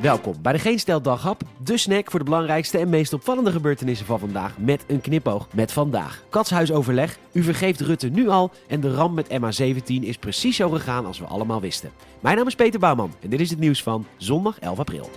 [0.00, 4.06] Welkom bij de Geen Stel Daghap, de snack voor de belangrijkste en meest opvallende gebeurtenissen
[4.06, 6.22] van vandaag met een knipoog met vandaag.
[6.28, 11.06] Katshuisoverleg, u vergeeft Rutte nu al en de ramp met MH17 is precies zo gegaan
[11.06, 11.90] als we allemaal wisten.
[12.20, 15.10] Mijn naam is Peter Bouwman en dit is het nieuws van zondag 11 april.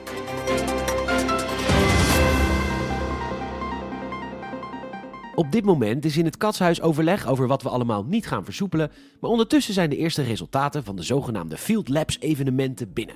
[5.36, 8.92] Op dit moment is in het katshuis overleg over wat we allemaal niet gaan versoepelen,
[9.20, 13.16] maar ondertussen zijn de eerste resultaten van de zogenaamde Field Labs evenementen binnen.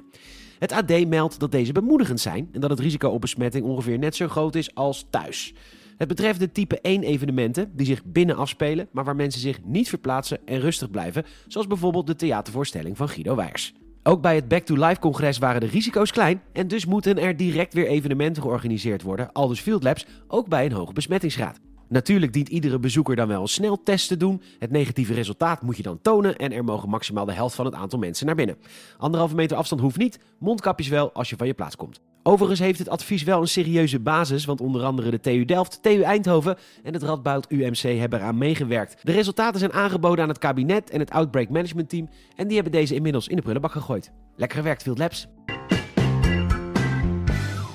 [0.60, 4.16] Het AD meldt dat deze bemoedigend zijn en dat het risico op besmetting ongeveer net
[4.16, 5.54] zo groot is als thuis.
[5.98, 9.90] Het betreft de type 1 evenementen die zich binnen afspelen, maar waar mensen zich niet
[9.90, 13.74] verplaatsen en rustig blijven, zoals bijvoorbeeld de theatervoorstelling van Guido Wijers.
[14.04, 17.38] Ook bij het Back to Life congres waren de risico's klein en dus moeten er
[17.38, 21.60] direct weer evenementen georganiseerd worden, aldus Field Labs, ook bij een hoge besmettingsgraad.
[21.90, 24.42] Natuurlijk dient iedere bezoeker dan wel een sneltest te doen.
[24.60, 27.76] Het negatieve resultaat moet je dan tonen en er mogen maximaal de helft van het
[27.76, 28.58] aantal mensen naar binnen.
[28.98, 32.00] Anderhalve meter afstand hoeft niet, mondkapjes wel als je van je plaats komt.
[32.24, 36.02] Overigens heeft het advies wel een serieuze basis, want onder andere de TU Delft, TU
[36.02, 39.00] Eindhoven en het Radboud UMC hebben eraan meegewerkt.
[39.04, 42.74] De resultaten zijn aangeboden aan het kabinet en het Outbreak Management Team en die hebben
[42.74, 44.12] deze inmiddels in de prullenbak gegooid.
[44.36, 45.28] Lekker gewerkt, Field Labs.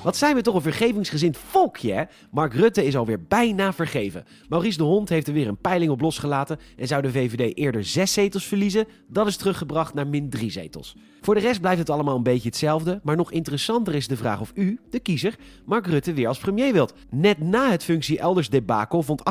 [0.03, 2.03] Wat zijn we toch een vergevingsgezind volkje, hè?
[2.31, 4.25] Mark Rutte is alweer bijna vergeven.
[4.49, 7.83] Maurice de Hond heeft er weer een peiling op losgelaten en zou de VVD eerder
[7.83, 8.87] zes zetels verliezen.
[9.07, 10.95] Dat is teruggebracht naar min drie zetels.
[11.21, 14.41] Voor de rest blijft het allemaal een beetje hetzelfde, maar nog interessanter is de vraag
[14.41, 16.93] of u, de kiezer, Mark Rutte weer als premier wilt.
[17.09, 19.21] Net na het functie elders debakel vond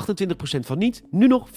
[0.57, 1.53] 28% van niet, nu nog 34%.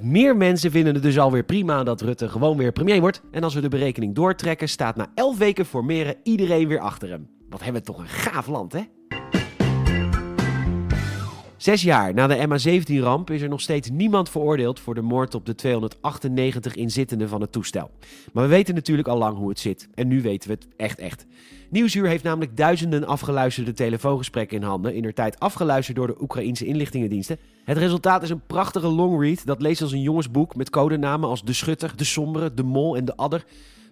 [0.00, 3.22] 6% meer mensen vinden het dus alweer prima dat Rutte gewoon weer premier wordt.
[3.30, 7.33] En als we de berekening doortrekken, staat na 11 weken formeren iedereen weer achter hem.
[7.54, 8.80] Wat hebben we toch een gaaf land, hè?
[11.56, 15.46] Zes jaar na de MH17-ramp is er nog steeds niemand veroordeeld voor de moord op
[15.46, 17.90] de 298 inzittenden van het toestel.
[18.32, 19.88] Maar we weten natuurlijk al lang hoe het zit.
[19.94, 21.26] En nu weten we het echt echt.
[21.70, 26.66] Nieuwsuur heeft namelijk duizenden afgeluisterde telefoongesprekken in handen, in der tijd afgeluisterd door de Oekraïnse
[26.66, 27.38] inlichtingendiensten.
[27.64, 31.52] Het resultaat is een prachtige longread dat leest als een jongensboek met codenamen als De
[31.52, 33.44] Schutter, De Sombere, De Mol en De Adder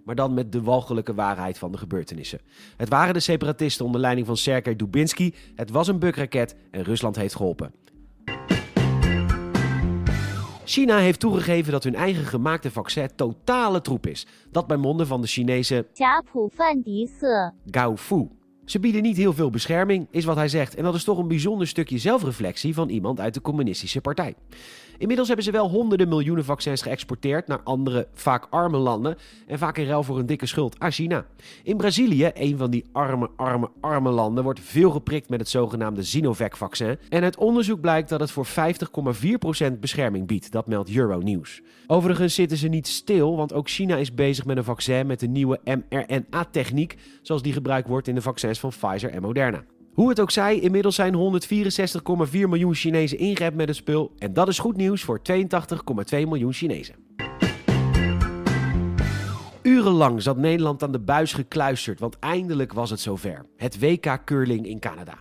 [0.05, 2.41] maar dan met de walgelijke waarheid van de gebeurtenissen.
[2.77, 7.17] Het waren de separatisten onder leiding van Sergei Dubinsky, het was een bukraket en Rusland
[7.17, 7.75] heeft geholpen.
[10.65, 14.27] China heeft toegegeven dat hun eigen gemaakte vaccin totale troep is.
[14.51, 15.87] Dat bij monden van de Chinese
[17.71, 18.42] Gao Fu.
[18.73, 20.75] Ze bieden niet heel veel bescherming, is wat hij zegt.
[20.75, 24.35] En dat is toch een bijzonder stukje zelfreflectie van iemand uit de communistische partij.
[24.99, 29.17] Inmiddels hebben ze wel honderden miljoenen vaccins geëxporteerd naar andere, vaak arme landen.
[29.47, 31.27] En vaak in ruil voor een dikke schuld aan China.
[31.63, 36.03] In Brazilië, een van die arme, arme, arme landen, wordt veel geprikt met het zogenaamde
[36.03, 36.99] Sinovac-vaccin.
[37.09, 40.53] En uit onderzoek blijkt dat het voor 50,4% bescherming biedt.
[40.53, 41.63] Dat meldt Euronews.
[41.87, 45.29] Overigens zitten ze niet stil, want ook China is bezig met een vaccin met de
[45.29, 49.65] nieuwe mRNA-techniek, zoals die gebruikt wordt in de vaccins van Pfizer en Moderna.
[49.93, 54.13] Hoe het ook zij, inmiddels zijn 164,4 miljoen Chinezen ingeënt met het spul.
[54.19, 55.35] En dat is goed nieuws voor 82,2
[56.11, 56.95] miljoen Chinezen.
[59.63, 63.47] Urenlang zat Nederland aan de buis gekluisterd, want eindelijk was het zover.
[63.57, 65.15] Het WK Curling in Canada.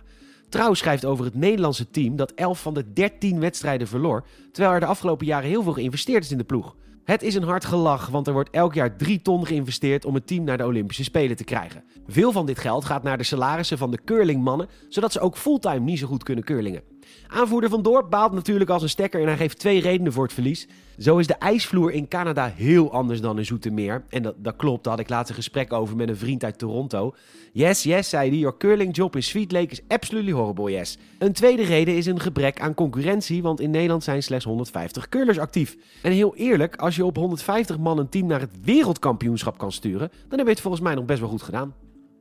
[0.48, 4.80] Trouw schrijft over het Nederlandse team dat 11 van de 13 wedstrijden verloor, terwijl er
[4.80, 6.76] de afgelopen jaren heel veel geïnvesteerd is in de ploeg.
[7.04, 10.26] Het is een hard gelach, want er wordt elk jaar 3 ton geïnvesteerd om het
[10.26, 11.84] team naar de Olympische Spelen te krijgen.
[12.06, 15.80] Veel van dit geld gaat naar de salarissen van de curlingmannen, zodat ze ook fulltime
[15.80, 16.91] niet zo goed kunnen curlingen.
[17.26, 20.32] Aanvoerder van Dorp baalt natuurlijk als een stekker en hij geeft twee redenen voor het
[20.32, 20.68] verlies.
[20.98, 24.04] Zo is de ijsvloer in Canada heel anders dan in Zoetermeer.
[24.08, 26.58] En dat, dat klopt, daar had ik laatst een gesprek over met een vriend uit
[26.58, 27.14] Toronto.
[27.52, 30.98] Yes, yes, zei hij, your curling job in Sweet Lake is absolutely horrible, yes.
[31.18, 35.38] Een tweede reden is een gebrek aan concurrentie, want in Nederland zijn slechts 150 curlers
[35.38, 35.76] actief.
[36.02, 40.10] En heel eerlijk, als je op 150 man een team naar het wereldkampioenschap kan sturen,
[40.28, 41.74] dan heb je het volgens mij nog best wel goed gedaan.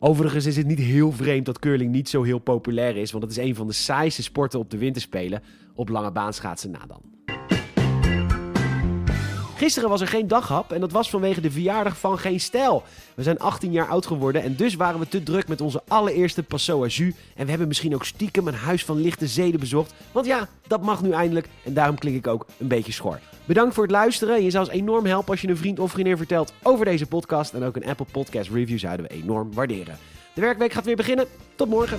[0.04, 3.32] Overigens is het niet heel vreemd dat curling niet zo heel populair is, want het
[3.32, 5.42] is een van de saaiste sporten op de winterspelen.
[5.76, 7.02] Op lange baan schaatsen na dan.
[9.62, 12.84] Gisteren was er geen daghap en dat was vanwege de verjaardag van Geen Stijl.
[13.16, 16.44] We zijn 18 jaar oud geworden en dus waren we te druk met onze allereerste
[16.44, 17.14] Passo Jus.
[17.36, 19.94] En we hebben misschien ook stiekem een huis van lichte zeden bezocht.
[20.12, 23.20] Want ja, dat mag nu eindelijk en daarom klink ik ook een beetje schor.
[23.46, 24.44] Bedankt voor het luisteren.
[24.44, 27.54] Je zou ons enorm helpen als je een vriend of vriendin vertelt over deze podcast.
[27.54, 29.98] En ook een Apple Podcast review zouden we enorm waarderen.
[30.34, 31.26] De werkweek gaat weer beginnen.
[31.56, 31.98] Tot morgen.